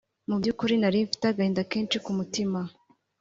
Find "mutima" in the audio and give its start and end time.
2.17-2.59